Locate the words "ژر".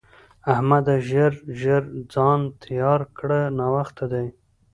1.09-1.33, 1.59-1.83